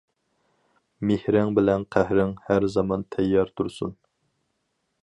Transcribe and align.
مېھرىڭ 1.09 1.53
بىلەن 1.59 1.85
قەھرىڭ 1.97 2.35
ھەر 2.49 2.67
زامان 2.77 3.07
تەييار 3.17 3.57
تۇرسۇن! 3.61 3.97